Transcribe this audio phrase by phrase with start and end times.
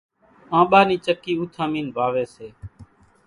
[0.57, 2.47] آنٻا نِي چڪِي اُوٿامينَ ووائيَ سي۔